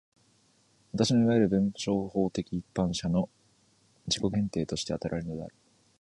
[0.93, 3.29] 私のいわゆる弁証法的一般者の
[4.07, 5.53] 自己限定として与えられるのである。